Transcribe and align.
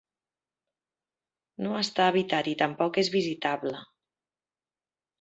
No 1.67 1.77
està 1.83 2.09
habitat 2.13 2.51
i 2.55 2.57
tampoc 2.65 3.01
és 3.05 3.15
visitable. 3.21 3.79